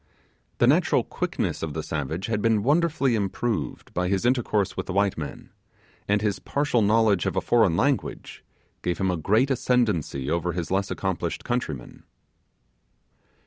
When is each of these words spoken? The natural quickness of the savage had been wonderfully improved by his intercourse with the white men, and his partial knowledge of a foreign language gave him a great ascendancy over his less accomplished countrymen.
The 0.57 0.65
natural 0.65 1.03
quickness 1.03 1.61
of 1.61 1.75
the 1.75 1.83
savage 1.83 2.25
had 2.25 2.41
been 2.41 2.63
wonderfully 2.63 3.13
improved 3.13 3.93
by 3.93 4.07
his 4.07 4.25
intercourse 4.25 4.75
with 4.75 4.87
the 4.87 4.93
white 4.93 5.15
men, 5.15 5.51
and 6.07 6.23
his 6.23 6.39
partial 6.39 6.81
knowledge 6.81 7.27
of 7.27 7.35
a 7.35 7.39
foreign 7.41 7.77
language 7.77 8.43
gave 8.81 8.97
him 8.97 9.11
a 9.11 9.15
great 9.15 9.51
ascendancy 9.51 10.27
over 10.27 10.53
his 10.53 10.71
less 10.71 10.89
accomplished 10.89 11.43
countrymen. 11.43 12.01